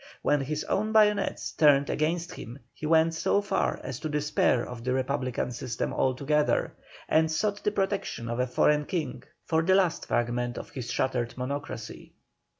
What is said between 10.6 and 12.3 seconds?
his shattered Monocracy.